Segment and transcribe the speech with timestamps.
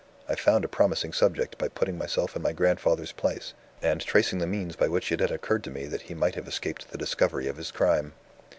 [0.27, 3.53] I found a promising subject by putting myself in my grandfather's place,
[3.83, 6.47] and tracing the means by which it had occurred to me that he might have
[6.47, 8.13] escaped the discovery of his crime.